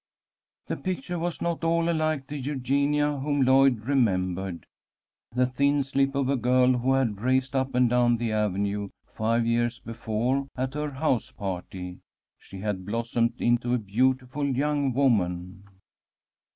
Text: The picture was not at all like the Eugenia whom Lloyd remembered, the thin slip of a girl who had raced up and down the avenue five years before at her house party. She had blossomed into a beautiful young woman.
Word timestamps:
The 0.65 0.77
picture 0.77 1.19
was 1.19 1.43
not 1.43 1.59
at 1.59 1.63
all 1.63 1.83
like 1.93 2.25
the 2.25 2.39
Eugenia 2.39 3.19
whom 3.19 3.43
Lloyd 3.43 3.81
remembered, 3.81 4.65
the 5.35 5.45
thin 5.45 5.83
slip 5.83 6.15
of 6.15 6.27
a 6.27 6.35
girl 6.35 6.73
who 6.79 6.93
had 6.93 7.21
raced 7.21 7.55
up 7.55 7.75
and 7.75 7.87
down 7.87 8.17
the 8.17 8.31
avenue 8.31 8.89
five 9.13 9.45
years 9.45 9.79
before 9.79 10.47
at 10.55 10.73
her 10.73 10.89
house 10.89 11.29
party. 11.29 11.99
She 12.39 12.61
had 12.61 12.83
blossomed 12.83 13.39
into 13.39 13.75
a 13.75 13.77
beautiful 13.77 14.45
young 14.47 14.91
woman. 14.91 15.65